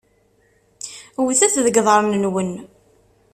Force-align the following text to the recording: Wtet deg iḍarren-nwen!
Wtet 1.25 1.55
deg 1.65 1.75
iḍarren-nwen! 1.81 2.51